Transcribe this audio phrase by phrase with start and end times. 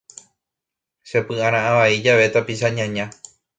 [1.09, 3.05] Chepy'ara'ã vai jave tapicha ñaña.